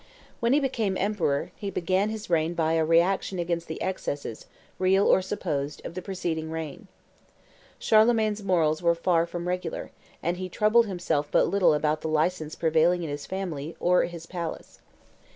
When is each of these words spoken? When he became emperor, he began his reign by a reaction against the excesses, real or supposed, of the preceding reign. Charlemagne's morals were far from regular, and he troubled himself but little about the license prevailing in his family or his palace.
When 0.39 0.53
he 0.53 0.59
became 0.59 0.97
emperor, 0.97 1.51
he 1.55 1.69
began 1.69 2.09
his 2.09 2.27
reign 2.27 2.55
by 2.55 2.73
a 2.73 2.83
reaction 2.83 3.37
against 3.37 3.67
the 3.67 3.79
excesses, 3.83 4.47
real 4.79 5.05
or 5.05 5.21
supposed, 5.21 5.79
of 5.85 5.93
the 5.93 6.01
preceding 6.01 6.49
reign. 6.49 6.87
Charlemagne's 7.77 8.41
morals 8.43 8.81
were 8.81 8.95
far 8.95 9.27
from 9.27 9.47
regular, 9.47 9.91
and 10.23 10.37
he 10.37 10.49
troubled 10.49 10.87
himself 10.87 11.27
but 11.29 11.49
little 11.49 11.75
about 11.75 12.01
the 12.01 12.07
license 12.09 12.55
prevailing 12.55 13.03
in 13.03 13.11
his 13.11 13.27
family 13.27 13.75
or 13.79 14.05
his 14.05 14.25
palace. 14.25 14.79